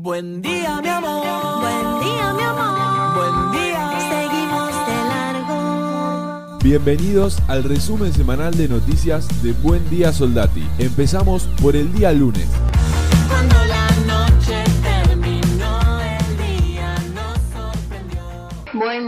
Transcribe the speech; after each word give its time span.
Buen 0.00 0.40
día, 0.42 0.80
mi 0.80 0.88
amor. 0.88 1.60
Buen 1.60 2.00
día, 2.04 2.32
mi 2.32 2.42
amor. 2.44 3.14
Buen 3.16 3.50
día. 3.50 3.90
Seguimos 4.08 4.70
de 4.86 4.94
largo. 5.08 6.58
Bienvenidos 6.62 7.38
al 7.48 7.64
resumen 7.64 8.12
semanal 8.12 8.54
de 8.54 8.68
noticias 8.68 9.26
de 9.42 9.50
Buen 9.54 9.90
Día 9.90 10.12
Soldati. 10.12 10.64
Empezamos 10.78 11.48
por 11.60 11.74
el 11.74 11.92
día 11.92 12.12
lunes. 12.12 12.46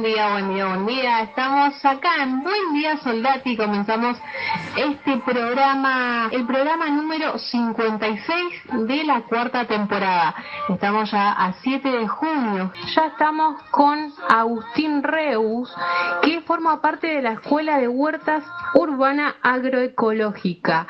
Buen 0.01 0.15
día, 0.15 0.31
buen 0.31 0.55
día, 0.55 0.67
buen 0.67 0.87
día. 0.87 1.21
Estamos 1.25 1.85
acá 1.85 2.23
en 2.23 2.43
Buen 2.43 2.73
Día 2.73 2.97
Soldati. 3.03 3.55
Comenzamos 3.55 4.17
este 4.75 5.19
programa, 5.19 6.31
el 6.33 6.47
programa 6.47 6.89
número 6.89 7.37
56 7.37 8.87
de 8.89 9.05
la 9.05 9.21
cuarta 9.25 9.67
temporada. 9.67 10.35
Estamos 10.71 11.11
ya 11.11 11.33
a 11.33 11.53
7 11.53 11.87
de 11.87 12.09
junio. 12.09 12.73
Ya 12.97 13.09
estamos 13.09 13.63
con 13.71 14.11
Agustín 14.31 15.03
Reus, 15.03 15.71
que 16.23 16.41
forma 16.47 16.81
parte 16.81 17.07
de 17.07 17.21
la 17.21 17.33
Escuela 17.33 17.77
de 17.77 17.89
Huertas 17.89 18.43
Urbana 18.73 19.37
Agroecológica. 19.43 20.87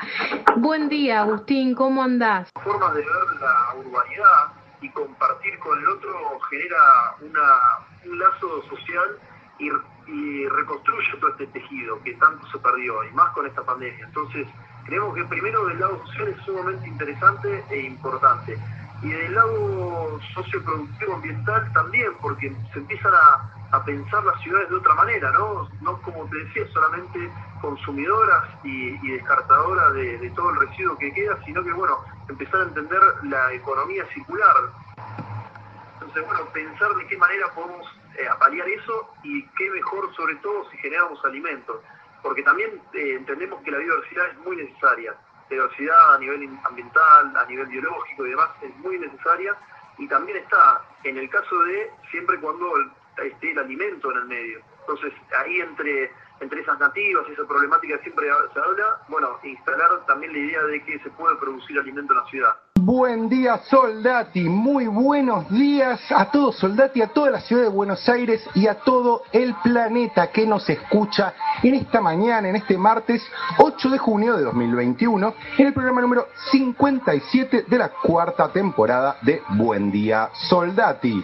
Buen 0.55 0.87
día, 0.87 1.23
Agustín, 1.23 1.75
¿cómo 1.75 2.01
andás? 2.01 2.47
formas 2.63 2.93
de 2.93 3.01
ver 3.01 3.41
la 3.41 3.75
urbanidad 3.75 4.53
y 4.81 4.89
compartir 4.89 5.59
con 5.59 5.77
el 5.77 5.87
otro 5.89 6.39
genera 6.49 7.15
una, 7.21 7.90
un 8.11 8.19
lazo 8.19 8.63
social 8.69 9.17
y, 9.59 9.69
y 10.11 10.47
reconstruye 10.47 11.17
todo 11.19 11.31
este 11.31 11.47
tejido 11.47 12.01
que 12.03 12.13
tanto 12.15 12.45
se 12.47 12.57
perdió, 12.59 13.03
y 13.03 13.11
más 13.11 13.31
con 13.31 13.45
esta 13.45 13.63
pandemia. 13.63 14.05
Entonces, 14.05 14.47
creemos 14.85 15.15
que 15.15 15.23
primero 15.25 15.65
del 15.65 15.79
lado 15.79 16.05
social 16.07 16.27
es 16.29 16.45
sumamente 16.45 16.87
interesante 16.87 17.63
e 17.69 17.81
importante. 17.81 18.57
Y 19.01 19.09
del 19.09 19.33
lado 19.33 20.19
socioproductivo 20.33 21.15
ambiental 21.15 21.71
también, 21.73 22.11
porque 22.21 22.55
se 22.73 22.79
empiezan 22.79 23.13
a, 23.13 23.57
pensar 23.85 24.21
las 24.25 24.39
ciudades 24.41 24.69
de 24.69 24.75
otra 24.75 24.93
manera, 24.95 25.31
¿no? 25.31 25.69
No 25.79 26.01
como 26.01 26.25
te 26.25 26.43
decía, 26.43 26.67
solamente 26.73 27.31
consumidoras 27.61 28.43
y, 28.65 28.99
y 29.01 29.11
descartadoras 29.11 29.93
de, 29.93 30.17
de 30.17 30.29
todo 30.31 30.49
el 30.49 30.67
residuo 30.67 30.97
que 30.97 31.13
queda, 31.13 31.39
sino 31.45 31.63
que, 31.63 31.71
bueno, 31.71 31.99
empezar 32.27 32.59
a 32.59 32.63
entender 32.63 32.99
la 33.23 33.53
economía 33.53 34.05
circular. 34.13 34.55
Entonces, 35.93 36.25
bueno, 36.25 36.45
pensar 36.51 36.93
de 36.95 37.07
qué 37.07 37.17
manera 37.17 37.47
podemos 37.55 37.87
eh, 38.17 38.27
apalear 38.27 38.67
eso 38.67 39.13
y 39.23 39.45
qué 39.57 39.69
mejor, 39.71 40.13
sobre 40.15 40.35
todo, 40.35 40.69
si 40.69 40.77
generamos 40.77 41.23
alimentos. 41.25 41.81
Porque 42.21 42.43
también 42.43 42.81
eh, 42.93 43.15
entendemos 43.17 43.61
que 43.63 43.71
la 43.71 43.79
biodiversidad 43.79 44.29
es 44.29 44.37
muy 44.39 44.55
necesaria. 44.57 45.15
La 45.49 45.55
diversidad 45.55 46.15
a 46.15 46.17
nivel 46.19 46.49
ambiental, 46.63 47.33
a 47.35 47.45
nivel 47.45 47.67
biológico 47.67 48.25
y 48.25 48.29
demás 48.29 48.49
es 48.61 48.75
muy 48.77 48.99
necesaria. 48.99 49.55
Y 49.97 50.07
también 50.07 50.37
está, 50.37 50.81
en 51.03 51.17
el 51.17 51.29
caso 51.29 51.59
de, 51.65 51.91
siempre 52.09 52.39
cuando 52.39 52.73
esté 53.17 53.51
el 53.51 53.59
alimento 53.59 54.11
en 54.11 54.17
el 54.17 54.25
medio. 54.25 54.61
Entonces, 54.81 55.13
ahí 55.37 55.59
entre, 55.59 56.11
entre 56.39 56.61
esas 56.61 56.79
nativas 56.79 57.27
esa 57.29 57.45
problemática 57.45 57.97
siempre 57.99 58.27
se 58.53 58.59
habla, 58.59 59.01
bueno, 59.09 59.39
instalar 59.43 60.05
también 60.05 60.33
la 60.33 60.39
idea 60.39 60.63
de 60.63 60.83
que 60.83 60.99
se 60.99 61.09
puede 61.11 61.35
producir 61.37 61.79
alimento 61.79 62.13
en 62.13 62.19
la 62.19 62.25
ciudad. 62.25 62.70
Buen 62.83 63.29
día, 63.29 63.59
Soldati. 63.69 64.41
Muy 64.41 64.87
buenos 64.87 65.47
días 65.51 66.01
a 66.09 66.31
todos, 66.31 66.55
Soldati, 66.55 67.03
a 67.03 67.09
toda 67.09 67.29
la 67.29 67.39
ciudad 67.41 67.61
de 67.61 67.69
Buenos 67.69 68.09
Aires 68.09 68.43
y 68.55 68.65
a 68.65 68.73
todo 68.79 69.21
el 69.31 69.53
planeta 69.61 70.31
que 70.31 70.47
nos 70.47 70.67
escucha 70.67 71.35
en 71.61 71.75
esta 71.75 72.01
mañana, 72.01 72.49
en 72.49 72.55
este 72.55 72.79
martes 72.79 73.21
8 73.59 73.87
de 73.87 73.99
junio 73.99 74.35
de 74.35 74.41
2021, 74.45 75.33
en 75.59 75.67
el 75.67 75.73
programa 75.73 76.01
número 76.01 76.25
57 76.51 77.65
de 77.67 77.77
la 77.77 77.89
cuarta 77.89 78.51
temporada 78.51 79.17
de 79.21 79.43
Buen 79.49 79.91
Día, 79.91 80.31
Soldati. 80.49 81.23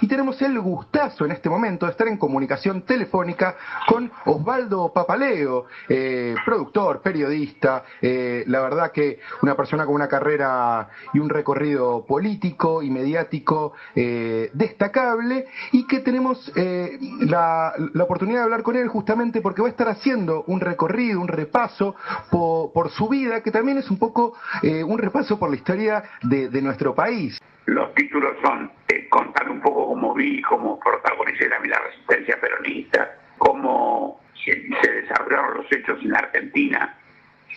Y 0.00 0.08
tenemos 0.08 0.40
el 0.40 0.58
gustazo 0.58 1.26
en 1.26 1.32
este 1.32 1.50
momento 1.50 1.84
de 1.84 1.92
estar 1.92 2.08
en 2.08 2.16
comunicación 2.16 2.82
telefónica 2.82 3.56
con 3.86 4.10
Osvaldo 4.24 4.90
Papaleo, 4.92 5.66
eh, 5.86 6.34
productor, 6.46 7.02
periodista, 7.02 7.84
eh, 8.00 8.44
la 8.46 8.60
verdad 8.60 8.90
que 8.90 9.20
una 9.42 9.54
persona 9.54 9.84
con 9.84 9.94
una 9.94 10.08
carrera 10.08 10.88
y 11.12 11.18
un 11.18 11.28
recorrido 11.28 12.04
político 12.06 12.82
y 12.82 12.90
mediático 12.90 13.74
eh, 13.94 14.50
destacable 14.52 15.46
y 15.72 15.86
que 15.86 16.00
tenemos 16.00 16.52
eh, 16.56 16.98
la, 17.20 17.72
oportunidad 18.00 18.40
de 18.40 18.44
hablar 18.44 18.62
con 18.62 18.76
él 18.76 18.88
justamente 18.88 19.40
porque 19.40 19.62
va 19.62 19.68
a 19.68 19.70
estar 19.70 19.88
haciendo 19.88 20.44
un 20.46 20.60
recorrido, 20.60 21.20
un 21.20 21.28
repaso 21.28 21.94
por, 22.30 22.90
su 22.90 23.08
vida, 23.08 23.42
que 23.42 23.50
también 23.50 23.78
es 23.78 23.90
un 23.90 23.98
poco 23.98 24.34
eh, 24.62 24.84
un 24.84 24.98
repaso 24.98 25.38
por 25.38 25.50
la 25.50 25.56
historia 25.56 26.04
de, 26.22 26.62
nuestro 26.62 26.94
país. 26.94 27.38
Los 27.66 27.94
títulos 27.94 28.36
son 28.42 28.70
contar 29.14 29.48
un 29.48 29.60
poco 29.60 29.86
cómo 29.86 30.12
vi, 30.14 30.42
cómo 30.42 30.78
protagonicé 30.80 31.48
también 31.48 31.70
la 31.70 31.80
resistencia 31.80 32.40
peronista, 32.40 33.16
cómo 33.38 34.20
se 34.44 34.90
desarrollaron 34.90 35.58
los 35.58 35.72
hechos 35.72 36.00
en 36.02 36.10
la 36.10 36.18
Argentina, 36.18 36.98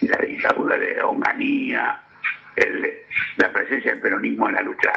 la 0.02 0.18
dictadura 0.18 0.78
de 0.78 1.02
Onganía, 1.02 2.00
el- 2.56 2.97
la 3.38 3.52
presencia 3.52 3.92
del 3.92 4.02
peronismo 4.02 4.50
en 4.50 4.56
la 4.56 4.62
lucha 4.62 4.92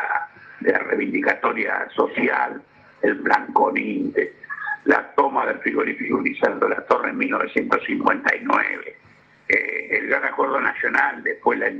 de 0.61 0.73
la 0.73 0.79
reivindicatoria 0.81 1.89
social, 1.95 2.63
el 3.03 3.15
Blanconín, 3.15 4.13
de- 4.13 4.35
la 4.85 5.11
toma 5.15 5.47
del 5.47 5.59
frigorífico 5.59 6.17
Urizardo 6.17 6.67
de 6.69 6.75
la 6.75 6.87
Torre 6.87 7.11
en 7.11 7.19
1959, 7.19 8.97
eh, 9.49 9.89
el 9.91 10.07
gran 10.09 10.25
acuerdo 10.25 10.61
nacional, 10.61 11.23
después 11.23 11.59
la, 11.59 11.71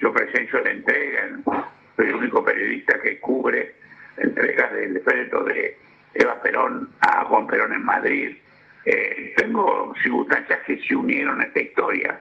yo 0.00 0.12
presencio 0.12 0.60
la 0.62 0.70
entrega, 0.70 1.26
en- 1.26 1.44
soy 1.44 2.06
el 2.08 2.14
único 2.14 2.44
periodista 2.44 3.00
que 3.00 3.18
cubre 3.20 3.74
la 4.16 4.24
entrega 4.24 4.68
del 4.72 5.00
féretro 5.02 5.44
de 5.44 5.78
Eva 6.14 6.40
Perón 6.42 6.90
a 7.00 7.24
Juan 7.24 7.46
Perón 7.46 7.72
en 7.72 7.84
Madrid. 7.84 8.36
Eh, 8.84 9.34
tengo 9.36 9.94
circunstancias 10.02 10.60
que 10.66 10.78
se 10.78 10.96
unieron 10.96 11.40
a 11.40 11.44
esta 11.44 11.60
historia, 11.60 12.18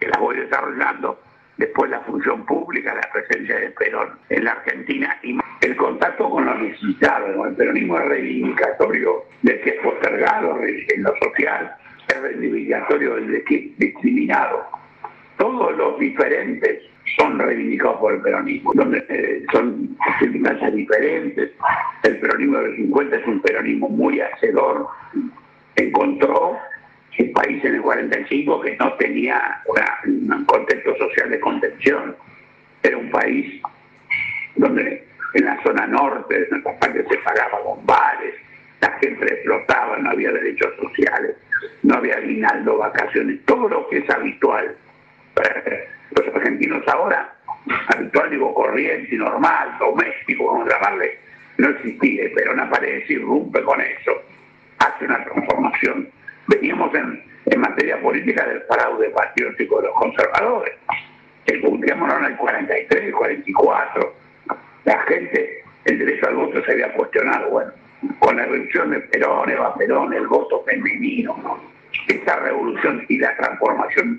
que 0.00 0.08
las 0.08 0.18
voy 0.18 0.36
desarrollando. 0.36 1.22
Después 1.60 1.90
la 1.90 2.00
función 2.00 2.44
pública, 2.46 2.94
la 2.94 3.08
presencia 3.12 3.58
de 3.58 3.70
Perón 3.70 4.08
en 4.30 4.44
la 4.44 4.52
Argentina 4.52 5.16
y 5.22 5.38
el 5.60 5.76
contacto 5.76 6.30
con 6.30 6.46
los 6.46 6.58
necesitados. 6.58 7.36
¿no? 7.36 7.46
El 7.46 7.54
peronismo 7.54 7.98
es 7.98 8.06
reivindicatorio 8.06 9.24
del 9.42 9.60
que 9.60 9.70
es 9.70 9.80
postergado 9.80 10.58
en 10.62 11.02
lo 11.02 11.12
social, 11.22 11.76
es 12.08 12.22
reivindicatorio 12.22 13.16
del 13.16 13.44
que 13.44 13.56
es 13.56 13.78
discriminado 13.78 14.80
todos 15.40 15.74
los 15.74 15.98
diferentes 15.98 16.82
son 17.16 17.38
reivindicados 17.38 17.98
por 17.98 18.12
el 18.12 18.20
peronismo, 18.20 18.72
donde 18.74 19.02
eh, 19.08 19.42
son 19.50 19.96
circunstancias 20.18 20.74
diferentes. 20.74 21.50
El 22.02 22.20
peronismo 22.20 22.58
de 22.58 22.68
los 22.68 22.76
50 22.76 23.16
es 23.16 23.26
un 23.26 23.40
peronismo 23.40 23.88
muy 23.88 24.20
hacedor. 24.20 24.86
Encontró 25.76 26.58
el 27.18 27.30
país 27.32 27.64
en 27.64 27.74
el 27.76 27.82
45 27.82 28.60
que 28.60 28.76
no 28.76 28.92
tenía 28.94 29.62
un 30.06 30.44
contexto 30.44 30.96
social 30.96 31.30
de 31.30 31.40
contención. 31.40 32.16
Era 32.82 32.96
un 32.96 33.10
país 33.10 33.60
donde 34.56 35.06
en 35.34 35.44
la 35.44 35.62
zona 35.62 35.86
norte 35.86 36.40
de 36.40 36.48
nuestras 36.50 36.76
partes 36.76 37.06
se 37.08 37.18
pagaba 37.18 37.60
con 37.62 37.84
bares, 37.86 38.34
la 38.80 38.90
gente 38.98 39.26
explotaba, 39.26 39.98
no 39.98 40.10
había 40.10 40.32
derechos 40.32 40.72
sociales, 40.80 41.36
no 41.82 41.96
había 41.96 42.16
aguinaldo, 42.16 42.78
vacaciones, 42.78 43.44
todo 43.44 43.68
lo 43.68 43.88
que 43.88 43.98
es 43.98 44.10
habitual 44.10 44.74
para 45.34 45.62
los 46.16 46.34
argentinos 46.34 46.86
ahora, 46.88 47.32
habitual 47.94 48.30
digo 48.30 48.54
corriente, 48.54 49.16
normal, 49.16 49.76
doméstico, 49.78 50.46
vamos 50.46 50.68
a 50.68 50.74
llamarle, 50.74 51.18
no 51.58 51.68
existía, 51.68 52.24
y 52.24 52.28
Perón 52.30 52.60
aparece 52.60 53.12
y 53.12 53.18
rompe 53.18 53.62
con 53.62 53.80
eso, 53.80 54.12
hace 54.78 55.04
una 55.04 55.22
transformación. 55.24 56.08
Veníamos 56.50 56.92
en, 56.94 57.30
materia 57.60 58.00
política 58.00 58.44
del 58.46 58.62
fraude 58.62 59.10
patriótico 59.10 59.80
de 59.80 59.88
los 59.88 59.96
conservadores, 59.96 60.74
el 61.46 61.60
punteamos 61.60 62.12
en 62.18 62.24
el 62.24 62.36
43, 62.36 63.04
el 63.04 63.12
44, 63.12 64.14
la 64.84 64.98
gente, 65.02 65.62
el 65.84 65.98
derecho 65.98 66.28
al 66.28 66.36
voto 66.36 66.64
se 66.64 66.72
había 66.72 66.92
cuestionado, 66.94 67.50
bueno, 67.50 67.72
con 68.18 68.36
la 68.36 68.46
revolución 68.46 68.90
de 68.90 69.00
Perón, 69.00 69.50
Eva 69.50 69.74
Perón, 69.74 70.12
el 70.14 70.26
voto 70.26 70.64
femenino, 70.64 71.38
¿no? 71.42 71.60
esa 72.08 72.36
revolución 72.36 73.04
y 73.08 73.18
la 73.18 73.36
transformación 73.36 74.18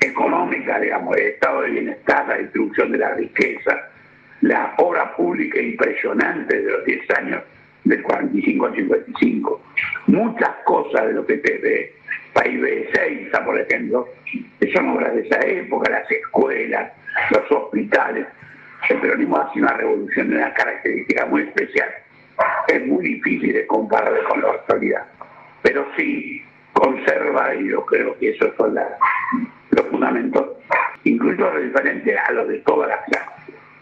económica, 0.00 0.78
digamos, 0.78 1.16
el 1.16 1.26
estado 1.28 1.62
de 1.62 1.70
bienestar, 1.70 2.28
la 2.28 2.36
distribución 2.36 2.92
de 2.92 2.98
la 2.98 3.14
riqueza, 3.14 3.90
la 4.42 4.74
obra 4.76 5.16
pública 5.16 5.60
impresionante 5.60 6.60
de 6.60 6.70
los 6.70 6.84
10 6.84 7.10
años 7.18 7.42
del 7.84 8.02
45 8.02 8.66
al 8.66 8.74
55. 8.76 9.62
Muchas 10.06 10.50
cosas 10.64 11.06
de 11.08 11.12
lo 11.14 11.26
que 11.26 11.38
te 11.38 11.58
ve 11.58 11.94
País 12.32 12.60
B6, 12.60 13.44
por 13.44 13.58
ejemplo, 13.60 14.08
que 14.60 14.72
son 14.72 14.88
obras 14.90 15.14
de 15.14 15.20
esa 15.22 15.38
época, 15.40 15.90
las 15.90 16.10
escuelas, 16.10 16.92
los 17.30 17.50
hospitales. 17.50 18.26
El 18.88 18.98
peronismo 19.00 19.36
hace 19.38 19.60
una 19.60 19.74
revolución 19.74 20.30
de 20.30 20.36
una 20.36 20.52
característica 20.54 21.26
muy 21.26 21.42
especial. 21.42 21.88
Es 22.68 22.86
muy 22.86 23.04
difícil 23.04 23.52
de 23.52 23.66
comparar 23.66 24.14
con 24.28 24.40
la 24.42 24.48
actualidad, 24.50 25.04
pero 25.62 25.86
sí 25.96 26.42
conserva, 26.72 27.54
y 27.54 27.68
yo 27.68 27.84
creo 27.84 28.18
que 28.18 28.30
esos 28.30 28.54
son 28.56 28.74
la- 28.74 28.96
los 29.70 29.86
fundamentos, 29.88 30.56
incluso 31.04 31.50
diferentes 31.60 32.16
a 32.26 32.32
los 32.32 32.48
de 32.48 32.58
todas 32.60 32.88
las 32.88 33.00
clases. 33.04 33.28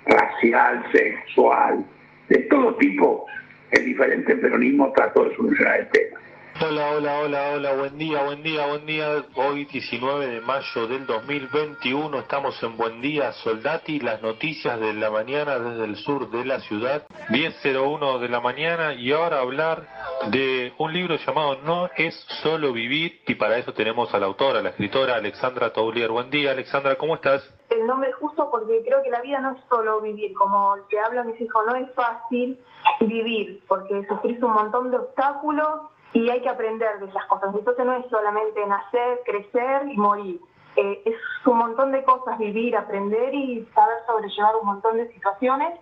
racial, 0.07 0.83
sexual, 0.93 1.85
de 2.29 2.39
todo 2.45 2.75
tipo, 2.77 3.27
el 3.71 3.85
diferente 3.85 4.37
peronismo 4.37 4.93
trató 4.93 5.25
de 5.25 5.37
solucionar 5.37 5.81
el 5.81 5.89
tema. 5.89 6.21
Hola, 6.63 6.91
hola, 6.91 7.21
hola, 7.21 7.53
hola, 7.55 7.73
buen 7.73 7.97
día, 7.97 8.23
buen 8.23 8.43
día, 8.43 8.67
buen 8.67 8.85
día. 8.85 9.25
Hoy 9.35 9.65
19 9.65 10.27
de 10.27 10.41
mayo 10.43 10.87
del 10.89 11.07
2021 11.07 12.19
estamos 12.19 12.63
en 12.63 12.77
Buen 12.77 13.01
Día 13.01 13.33
Soldati, 13.33 13.99
las 14.01 14.21
noticias 14.21 14.79
de 14.79 14.93
la 14.93 15.11
mañana 15.11 15.59
desde 15.59 15.85
el 15.85 15.97
sur 15.97 16.31
de 16.31 16.45
la 16.45 16.61
ciudad, 16.61 17.07
10.01 17.31 18.19
de 18.19 18.29
la 18.29 18.41
mañana 18.41 18.93
y 18.93 19.11
ahora 19.11 19.41
hablar 19.41 19.89
de 20.31 20.75
un 20.77 20.93
libro 20.93 21.17
llamado 21.17 21.61
No 21.65 21.89
es 21.97 22.15
solo 22.43 22.75
vivir 22.75 23.23
y 23.27 23.37
para 23.37 23.57
eso 23.57 23.73
tenemos 23.73 24.13
a 24.13 24.19
la 24.19 24.27
autora, 24.27 24.61
la 24.61 24.71
escritora 24.71 25.15
Alexandra 25.15 25.73
Taulier. 25.73 26.11
Buen 26.11 26.29
día, 26.29 26.51
Alexandra, 26.51 26.97
¿cómo 26.97 27.15
estás? 27.15 27.43
El 27.71 27.87
nombre 27.87 28.13
justo 28.13 28.51
porque 28.51 28.83
creo 28.85 29.03
que 29.03 29.11
la 29.11 29.23
vida 29.23 29.41
no 29.41 29.53
es 29.53 29.59
solo 29.69 30.01
vivir, 30.01 30.35
como 30.35 30.75
te 30.89 30.99
hablo 30.99 31.21
a 31.21 31.25
mis 31.25 31.41
hijos, 31.41 31.65
no 31.67 31.75
es 31.77 31.91
fácil 31.95 32.59
vivir, 33.01 33.63
porque 33.69 34.07
sufrís 34.09 34.43
un 34.43 34.53
montón 34.53 34.91
de 34.91 34.99
obstáculos 34.99 35.83
y 36.13 36.29
hay 36.29 36.41
que 36.43 36.49
aprender 36.49 36.99
de 36.99 37.07
esas 37.07 37.25
cosas. 37.27 37.55
Entonces 37.55 37.87
no 37.87 37.95
es 37.95 38.07
solamente 38.11 38.67
nacer, 38.67 39.21
crecer 39.25 39.89
y 39.89 39.97
morir. 39.97 40.41
Eh, 40.77 41.03
es 41.05 41.17
un 41.47 41.59
montón 41.59 41.93
de 41.93 42.03
cosas, 42.05 42.39
vivir, 42.39 42.77
aprender 42.77 43.35
y 43.35 43.65
saber 43.75 43.97
sobrellevar 44.07 44.57
un 44.57 44.67
montón 44.67 44.97
de 44.97 45.13
situaciones 45.13 45.79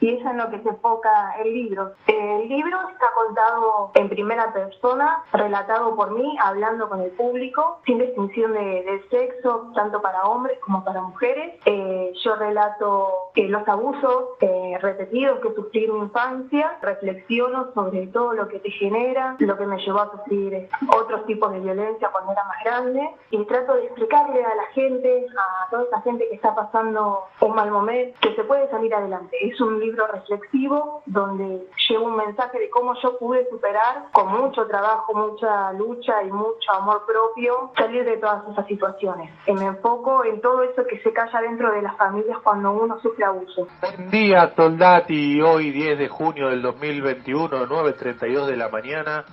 y 0.00 0.10
es 0.10 0.24
en 0.24 0.36
lo 0.36 0.50
que 0.50 0.60
se 0.62 0.68
enfoca 0.68 1.36
el 1.42 1.52
libro. 1.52 1.92
El 2.06 2.48
libro 2.48 2.78
está 2.90 3.06
contado 3.14 3.90
en 3.94 4.08
primera 4.08 4.52
persona, 4.52 5.22
relatado 5.32 5.94
por 5.96 6.10
mí, 6.12 6.36
hablando 6.42 6.88
con 6.88 7.00
el 7.00 7.10
público, 7.12 7.80
sin 7.86 7.98
distinción 7.98 8.52
de, 8.52 8.82
de 8.82 9.04
sexo, 9.10 9.72
tanto 9.74 10.00
para 10.02 10.24
hombres 10.24 10.58
como 10.60 10.84
para 10.84 11.02
mujeres. 11.02 11.60
Eh, 11.64 12.12
yo 12.24 12.36
relato 12.36 13.30
eh, 13.34 13.48
los 13.48 13.66
abusos 13.68 14.36
eh, 14.40 14.78
repetidos 14.80 15.40
que 15.40 15.54
sufrí 15.54 15.84
en 15.84 15.94
mi 15.94 16.00
infancia, 16.00 16.78
reflexiono 16.82 17.72
sobre 17.74 18.06
todo 18.08 18.32
lo 18.32 18.48
que 18.48 18.58
te 18.58 18.70
genera, 18.70 19.36
lo 19.38 19.56
que 19.56 19.66
me 19.66 19.78
llevó 19.78 20.00
a 20.00 20.10
sufrir 20.10 20.68
otros 20.94 21.24
tipos 21.26 21.52
de 21.52 21.60
violencia 21.60 22.08
cuando 22.10 22.32
era 22.32 22.44
más 22.44 22.62
grande 22.64 23.10
y 23.30 23.44
trato 23.44 23.74
de 23.74 23.84
explicarle 23.84 24.44
a 24.44 24.54
la 24.54 24.66
gente, 24.74 25.26
a 25.36 25.70
toda 25.70 25.84
esa 25.84 26.00
gente 26.02 26.28
que 26.28 26.34
está 26.34 26.54
pasando 26.54 27.24
un 27.40 27.54
mal 27.54 27.70
momento, 27.70 28.18
que 28.20 28.34
se 28.34 28.44
puede 28.44 28.68
salir 28.70 28.94
adelante. 28.94 29.36
Es 29.40 29.60
un 29.60 29.80
libro 29.80 29.95
reflexivo 30.06 31.02
donde 31.06 31.66
llevo 31.88 32.06
un 32.06 32.16
mensaje 32.16 32.58
de 32.58 32.68
cómo 32.70 32.94
yo 33.02 33.18
pude 33.18 33.48
superar 33.48 34.06
con 34.12 34.28
mucho 34.28 34.66
trabajo, 34.66 35.14
mucha 35.14 35.72
lucha 35.72 36.22
y 36.22 36.30
mucho 36.30 36.72
amor 36.72 37.04
propio 37.06 37.70
salir 37.76 38.04
de 38.04 38.16
todas 38.16 38.42
esas 38.50 38.66
situaciones. 38.66 39.30
Y 39.46 39.52
me 39.52 39.66
enfoco 39.66 40.24
en 40.24 40.40
todo 40.40 40.62
eso 40.62 40.84
que 40.86 40.98
se 41.00 41.12
calla 41.12 41.40
dentro 41.40 41.72
de 41.72 41.82
las 41.82 41.96
familias 41.96 42.38
cuando 42.42 42.72
uno 42.72 42.98
sufre 43.00 43.24
abuso. 43.24 43.68
Buen 43.80 44.10
día, 44.10 44.52
Soldati. 44.56 45.40
Hoy 45.40 45.70
10 45.70 45.98
de 45.98 46.08
junio 46.08 46.48
del 46.48 46.62
2021, 46.62 47.66
9.32 47.66 48.46
de 48.46 48.56
la 48.56 48.68
mañana. 48.68 49.24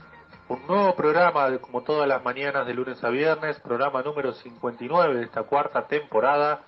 Un 0.50 0.60
nuevo 0.68 0.94
programa, 0.96 1.50
de, 1.50 1.60
como 1.60 1.82
todas 1.82 2.08
las 2.08 2.24
mañanas 2.24 2.68
de 2.68 2.74
lunes 2.74 3.04
a 3.04 3.10
viernes, 3.10 3.60
programa 3.62 4.04
número 4.04 4.34
59 4.34 5.16
de 5.16 5.24
esta 5.24 5.44
cuarta 5.44 5.88
temporada 5.88 6.62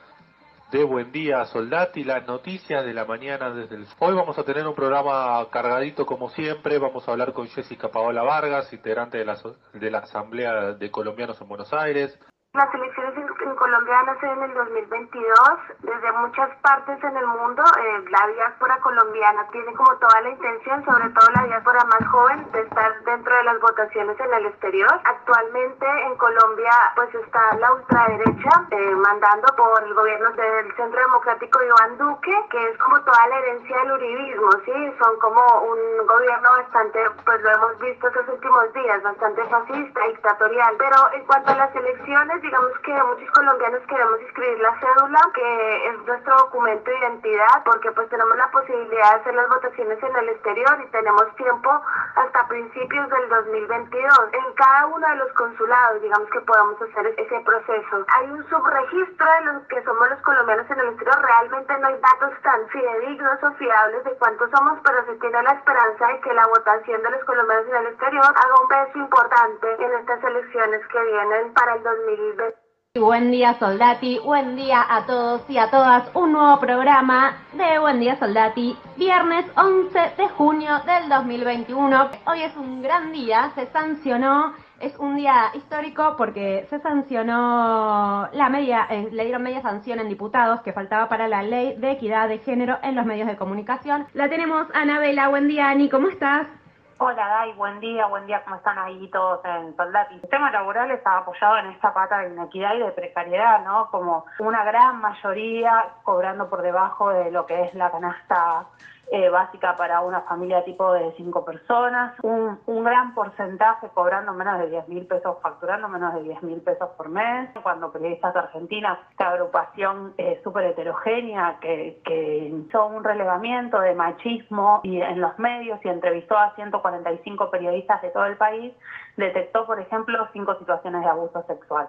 de 0.75 0.83
Buen 0.83 1.09
Día 1.13 1.45
Soldati, 1.45 2.03
las 2.03 2.27
noticias 2.27 2.83
de 2.83 2.93
la 2.93 3.05
mañana 3.05 3.49
desde 3.49 3.75
el... 3.75 3.85
Hoy 3.99 4.13
vamos 4.13 4.37
a 4.37 4.43
tener 4.43 4.67
un 4.67 4.75
programa 4.75 5.47
cargadito 5.49 6.05
como 6.05 6.29
siempre, 6.31 6.79
vamos 6.79 7.07
a 7.07 7.13
hablar 7.13 7.31
con 7.31 7.47
Jessica 7.47 7.87
Paola 7.87 8.23
Vargas, 8.23 8.73
integrante 8.73 9.17
de 9.17 9.23
la, 9.23 9.37
de 9.71 9.89
la 9.89 9.99
Asamblea 9.99 10.73
de 10.73 10.91
Colombianos 10.91 11.39
en 11.39 11.47
Buenos 11.47 11.71
Aires. 11.71 12.19
Las 12.53 12.67
elecciones 12.73 13.15
en, 13.45 13.55
Colombia 13.55 14.01
van 14.01 14.09
a 14.09 14.19
ser 14.19 14.29
en 14.29 14.43
el 14.43 14.53
2022. 14.53 15.39
Desde 15.79 16.11
muchas 16.13 16.49
partes 16.61 17.03
en 17.03 17.17
el 17.17 17.27
mundo, 17.27 17.63
eh, 17.63 18.05
la 18.09 18.27
diáspora 18.27 18.77
colombiana 18.79 19.47
tiene 19.51 19.73
como 19.73 19.95
toda 19.97 20.21
la 20.21 20.29
intención, 20.29 20.83
sobre 20.85 21.09
todo 21.09 21.29
la 21.35 21.43
diáspora 21.43 21.83
más 21.85 22.07
joven, 22.07 22.51
de 22.51 22.61
estar 22.61 23.03
dentro 23.03 23.35
de 23.35 23.43
las 23.43 23.59
votaciones 23.59 24.19
en 24.19 24.33
el 24.33 24.45
exterior. 24.47 25.01
Actualmente 25.03 25.85
en 26.05 26.15
Colombia 26.17 26.71
pues 26.95 27.13
está 27.15 27.55
la 27.57 27.73
ultraderecha 27.73 28.65
eh, 28.71 28.95
mandando 28.95 29.47
por 29.55 29.83
el 29.83 29.93
gobierno 29.93 30.31
del 30.31 30.75
Centro 30.75 30.99
Democrático 30.99 31.59
de 31.59 31.67
Iván 31.67 31.97
Duque, 31.97 32.35
que 32.49 32.69
es 32.69 32.77
como 32.79 33.01
toda 33.01 33.27
la 33.27 33.37
herencia 33.37 33.77
del 33.77 33.91
uribismo, 33.91 34.51
¿sí? 34.65 34.93
Son 34.99 35.19
como 35.19 35.41
un 35.61 36.07
gobierno 36.07 36.49
bastante, 36.49 36.99
pues 37.23 37.41
lo 37.41 37.51
hemos 37.51 37.79
visto 37.79 38.07
estos 38.07 38.27
últimos 38.29 38.73
días, 38.73 39.03
bastante 39.03 39.43
fascista, 39.45 40.07
dictatorial. 40.07 40.75
Pero 40.77 40.97
en 41.13 41.25
cuanto 41.25 41.51
a 41.51 41.55
las 41.55 41.75
elecciones, 41.75 42.41
digamos 42.41 42.71
que 42.83 42.91
muchos 43.03 43.34
colombianos 43.35 43.81
queremos 43.87 44.21
inscribir 44.21 44.59
la 44.59 44.79
cédula, 44.79 45.19
que 45.33 45.87
es 45.89 45.99
nuestro 46.05 46.37
documento 46.37 46.89
de 46.89 46.97
identidad, 46.97 47.63
porque 47.65 47.91
pues 47.91 48.07
tenemos 48.09 48.35
la 48.37 48.49
posibilidad 48.49 49.11
de 49.11 49.19
hacer 49.19 49.35
las 49.35 49.49
votaciones 49.49 50.01
en 50.01 50.15
el 50.15 50.29
exterior 50.29 50.79
y 50.81 50.91
tenemos 50.91 51.35
tiempo 51.35 51.69
hasta 52.15 52.47
principios 52.47 53.09
del 53.09 53.29
2022. 53.29 54.29
En 54.31 54.53
cada 54.53 54.85
uno 54.87 55.05
de 55.05 55.15
los 55.17 55.31
consulados, 55.33 56.01
digamos 56.01 56.29
que 56.29 56.39
podamos 56.41 56.81
hacer 56.81 57.07
ese 57.17 57.39
proceso. 57.41 58.05
Hay 58.07 58.31
un 58.31 58.49
subregistro 58.49 59.27
de 59.27 59.41
los 59.51 59.67
que 59.67 59.83
somos 59.83 60.09
los 60.09 60.21
colombianos 60.21 60.71
en 60.71 60.79
el 60.79 60.87
exterior. 60.87 61.21
Realmente 61.21 61.77
no 61.77 61.87
hay 61.87 61.99
datos 61.99 62.41
tan 62.41 62.67
fidedignos 62.69 63.43
o 63.43 63.51
fiables 63.55 64.03
de 64.05 64.15
cuántos 64.17 64.49
somos, 64.49 64.79
pero 64.83 65.05
se 65.05 65.15
tiene 65.19 65.43
la 65.43 65.51
esperanza 65.51 66.07
de 66.07 66.19
que 66.21 66.33
la 66.33 66.47
votación 66.47 67.03
de 67.03 67.11
los 67.11 67.23
colombianos 67.25 67.67
en 67.67 67.75
el 67.75 67.87
exterior 67.87 68.25
haga 68.25 68.61
un 68.61 68.67
peso 68.69 68.97
importante 68.97 69.67
en 69.83 69.91
estas 69.99 70.23
elecciones 70.23 70.87
que 70.87 71.03
vienen 71.03 71.53
para 71.53 71.75
el 71.75 71.83
2020. 71.83 72.64
Buen 72.97 73.29
día 73.29 73.59
Soldati, 73.59 74.19
buen 74.19 74.55
día 74.55 74.85
a 74.89 75.05
todos 75.05 75.41
y 75.49 75.57
a 75.57 75.69
todas. 75.69 76.09
Un 76.13 76.31
nuevo 76.31 76.57
programa 76.61 77.35
de 77.51 77.77
Buen 77.77 77.99
día 77.99 78.17
Soldati, 78.17 78.73
viernes 78.95 79.45
11 79.57 79.99
de 80.17 80.29
junio 80.29 80.71
del 80.85 81.09
2021. 81.09 82.09
Hoy 82.25 82.43
es 82.43 82.55
un 82.55 82.81
gran 82.81 83.11
día, 83.11 83.51
se 83.53 83.65
sancionó, 83.73 84.53
es 84.79 84.97
un 84.97 85.17
día 85.17 85.51
histórico 85.55 86.15
porque 86.17 86.67
se 86.69 86.79
sancionó 86.79 88.29
la 88.31 88.49
media, 88.49 88.87
eh, 88.89 89.09
le 89.11 89.25
dieron 89.25 89.43
media 89.43 89.61
sanción 89.61 89.99
en 89.99 90.07
diputados 90.07 90.61
que 90.61 90.71
faltaba 90.71 91.09
para 91.09 91.27
la 91.27 91.43
ley 91.43 91.75
de 91.75 91.91
equidad 91.91 92.29
de 92.29 92.39
género 92.39 92.77
en 92.81 92.95
los 92.95 93.05
medios 93.05 93.27
de 93.27 93.35
comunicación. 93.35 94.07
La 94.13 94.29
tenemos 94.29 94.67
Anabela, 94.73 95.27
buen 95.27 95.49
día 95.49 95.67
Ani, 95.67 95.89
¿cómo 95.89 96.07
estás? 96.07 96.47
Hola 96.97 97.27
Dai, 97.27 97.51
buen 97.55 97.81
día, 97.81 98.05
buen 98.05 98.25
día, 98.25 98.41
¿cómo 98.45 98.55
están 98.55 98.79
ahí 98.79 99.09
todos 99.09 99.43
en 99.43 99.75
Soldati? 99.75 100.15
El 100.15 100.29
tema 100.29 100.49
laboral 100.49 100.89
está 100.91 101.17
apoyado 101.17 101.57
en 101.57 101.65
esta 101.67 101.93
pata 101.93 102.19
de 102.19 102.29
inequidad 102.29 102.73
y 102.75 102.79
de 102.79 102.91
precariedad, 102.93 103.65
¿no? 103.65 103.89
Como 103.91 104.25
una 104.39 104.63
gran 104.63 105.01
mayoría 105.01 105.87
cobrando 106.03 106.49
por 106.49 106.61
debajo 106.61 107.09
de 107.09 107.31
lo 107.31 107.45
que 107.45 107.63
es 107.63 107.73
la 107.73 107.91
canasta 107.91 108.67
eh, 109.11 109.29
básica 109.29 109.75
para 109.75 110.01
una 110.01 110.21
familia 110.21 110.63
tipo 110.63 110.91
de 110.93 111.13
cinco 111.17 111.45
personas, 111.45 112.13
un, 112.23 112.59
un 112.65 112.83
gran 112.83 113.13
porcentaje 113.13 113.87
cobrando 113.93 114.33
menos 114.33 114.59
de 114.59 114.69
10 114.69 114.87
mil 114.87 115.05
pesos, 115.05 115.37
facturando 115.41 115.87
menos 115.87 116.13
de 116.15 116.23
10 116.23 116.43
mil 116.43 116.61
pesos 116.61 116.89
por 116.97 117.09
mes, 117.09 117.49
cuando 117.61 117.91
periodistas 117.91 118.35
argentinas, 118.35 118.97
esta 119.11 119.29
agrupación 119.29 120.13
eh, 120.17 120.39
súper 120.43 120.65
heterogénea 120.65 121.57
que, 121.61 122.01
que 122.03 122.45
hizo 122.47 122.87
un 122.87 123.03
relevamiento 123.03 123.79
de 123.79 123.93
machismo 123.93 124.81
y 124.83 125.01
en 125.01 125.21
los 125.21 125.37
medios 125.39 125.79
y 125.83 125.89
entrevistó 125.89 126.37
a 126.37 126.55
145 126.55 127.51
periodistas 127.51 128.01
de 128.01 128.09
todo 128.09 128.25
el 128.25 128.37
país, 128.37 128.73
detectó, 129.17 129.65
por 129.65 129.79
ejemplo, 129.79 130.27
cinco 130.33 130.55
situaciones 130.55 131.01
de 131.01 131.09
abuso 131.09 131.43
sexual. 131.43 131.87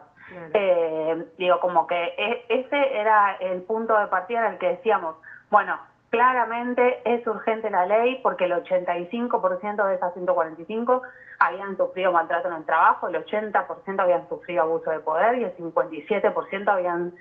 Eh, 0.55 1.25
digo, 1.39 1.61
como 1.61 1.87
que 1.87 1.95
e- 2.19 2.45
ese 2.49 2.99
era 2.99 3.37
el 3.37 3.63
punto 3.63 3.97
de 3.97 4.09
partida 4.09 4.47
en 4.47 4.53
el 4.55 4.59
que 4.59 4.69
decíamos, 4.71 5.17
bueno, 5.51 5.79
claramente 6.11 7.03
es 7.05 7.27
urgente 7.27 7.71
la 7.71 7.87
ley 7.87 8.21
porque 8.23 8.45
el 8.45 8.53
85% 8.53 9.87
de 9.87 9.95
esas 9.95 10.15
145 10.15 11.03
habían 11.39 11.77
sufrido 11.77 12.13
maltrato 12.13 12.49
en 12.49 12.55
el 12.55 12.65
trabajo, 12.65 13.09
el 13.09 13.25
80% 13.25 14.01
habían 14.01 14.29
sufrido 14.29 14.63
abuso 14.63 14.91
de 14.91 15.01
poder 15.01 15.39
y 15.39 15.45
el 15.45 15.57
57% 15.57 16.69
habían 16.69 17.13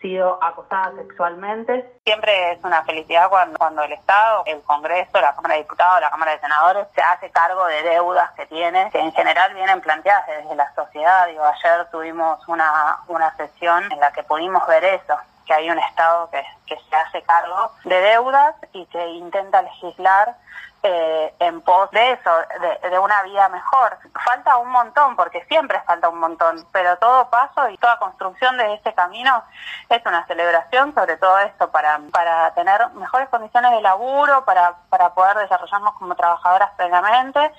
sido 0.00 0.38
acosadas 0.42 0.94
sexualmente. 0.96 1.90
Siempre 2.04 2.52
es 2.52 2.62
una 2.62 2.82
felicidad 2.84 3.30
cuando, 3.30 3.82
el 3.82 3.92
Estado, 3.92 4.42
el 4.44 4.60
Congreso, 4.62 5.18
la 5.18 5.34
Cámara 5.34 5.54
de 5.54 5.62
Diputados, 5.62 6.00
la 6.02 6.10
Cámara 6.10 6.32
de 6.32 6.40
Senadores 6.40 6.86
se 6.94 7.00
hace 7.00 7.30
cargo 7.30 7.64
de 7.66 7.82
deudas 7.82 8.30
que 8.32 8.44
tiene, 8.46 8.90
que 8.90 9.00
en 9.00 9.12
general 9.12 9.54
vienen 9.54 9.80
planteadas 9.80 10.26
desde 10.26 10.54
la 10.54 10.72
sociedad. 10.74 11.26
Digo, 11.28 11.42
ayer 11.44 11.86
tuvimos 11.90 12.46
una, 12.48 12.98
una 13.08 13.34
sesión 13.36 13.90
en 13.90 13.98
la 13.98 14.12
que 14.12 14.22
pudimos 14.24 14.66
ver 14.66 14.84
eso, 14.84 15.16
que 15.46 15.54
hay 15.54 15.70
un 15.70 15.78
Estado 15.78 16.30
que, 16.30 16.42
se 16.90 16.96
hace 16.96 17.22
cargo 17.22 17.70
de 17.84 18.00
deudas 18.00 18.56
y 18.72 18.84
que 18.86 19.06
intenta 19.10 19.62
legislar 19.62 20.36
eh, 20.86 21.34
en 21.38 21.62
pos 21.62 21.90
de 21.92 22.12
eso, 22.12 22.30
de, 22.60 22.90
de, 22.90 22.98
una 22.98 23.22
vida 23.22 23.48
mejor. 23.48 23.96
Falta 24.22 24.58
un 24.58 24.70
montón, 24.70 25.16
porque 25.16 25.42
siempre 25.46 25.80
falta 25.86 26.10
un 26.10 26.20
montón, 26.20 26.66
pero 26.72 26.98
todo 26.98 27.30
paso 27.30 27.70
y 27.70 27.78
toda 27.78 27.98
construcción 27.98 28.58
de 28.58 28.74
ese 28.74 28.92
camino 28.92 29.42
es 29.88 30.04
una 30.04 30.26
celebración, 30.26 30.94
sobre 30.94 31.16
todo 31.16 31.38
esto, 31.38 31.70
para, 31.70 31.98
para 32.12 32.52
tener 32.52 32.86
mejores 32.90 33.30
condiciones 33.30 33.70
de 33.70 33.80
laburo, 33.80 34.44
para, 34.44 34.74
para 34.90 35.14
poder 35.14 35.38
desarrollarnos 35.38 35.94
como 35.94 36.14
trabajadoras 36.14 36.70
plenamente 36.76 37.50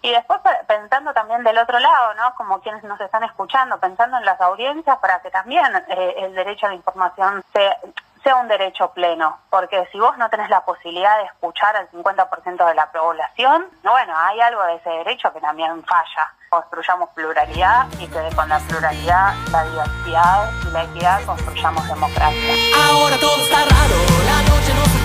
y 0.00 0.10
después 0.10 0.40
pensando 0.66 1.14
también 1.14 1.44
del 1.44 1.58
otro 1.58 1.78
lado, 1.78 2.14
¿no? 2.14 2.34
Como 2.34 2.60
quienes 2.60 2.82
nos 2.82 3.00
están 3.00 3.22
escuchando, 3.22 3.78
pensando 3.78 4.16
en 4.16 4.24
las 4.24 4.40
audiencias 4.40 4.98
para 4.98 5.20
que 5.20 5.30
también 5.30 5.64
eh, 5.88 6.14
el 6.18 6.34
derecho 6.34 6.66
a 6.66 6.70
la 6.70 6.74
información 6.74 7.44
sea 7.52 7.76
sea 8.22 8.36
un 8.36 8.48
derecho 8.48 8.92
pleno, 8.92 9.38
porque 9.50 9.88
si 9.90 9.98
vos 9.98 10.16
no 10.18 10.28
tenés 10.30 10.48
la 10.48 10.64
posibilidad 10.64 11.18
de 11.18 11.24
escuchar 11.24 11.76
al 11.76 11.90
50% 11.90 12.66
de 12.66 12.74
la 12.74 12.90
población, 12.92 13.66
bueno, 13.82 14.14
hay 14.16 14.40
algo 14.40 14.62
de 14.64 14.76
ese 14.76 14.90
derecho 14.90 15.32
que 15.32 15.40
también 15.40 15.84
falla. 15.84 16.32
Construyamos 16.48 17.08
pluralidad 17.10 17.86
y 17.98 18.06
que 18.06 18.36
con 18.36 18.48
la 18.48 18.58
pluralidad, 18.58 19.34
la 19.50 19.64
diversidad 19.64 20.50
y 20.68 20.70
la 20.70 20.82
equidad 20.84 21.24
construyamos 21.24 21.88
democracia. 21.88 22.54
Ahora 22.90 23.16
todo 23.18 23.36
está 23.42 23.64
raro. 23.64 25.01